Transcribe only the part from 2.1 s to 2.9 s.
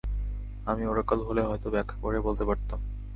বলতে পারতাম।